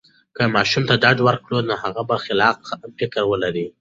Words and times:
که 0.35 0.43
ماشوم 0.55 0.83
ته 0.89 0.95
ډاډ 1.01 1.17
ورکړو، 1.23 1.57
نو 1.67 1.73
هغه 1.83 2.01
به 2.09 2.15
خلاقه 2.25 2.73
فکر 2.97 3.23
ولري. 3.31 3.65